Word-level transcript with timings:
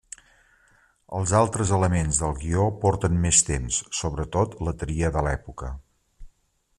Els 1.17 1.33
altres 1.39 1.73
elements 1.77 2.21
del 2.23 2.33
guió 2.39 2.65
porten 2.85 3.21
més 3.27 3.45
temps, 3.53 3.81
sobretot 4.01 4.57
la 4.69 4.75
tria 4.85 5.13
de 5.19 5.27
l'època. 5.29 5.71